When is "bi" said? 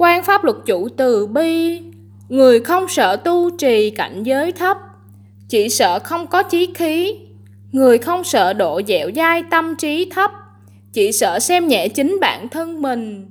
1.26-1.80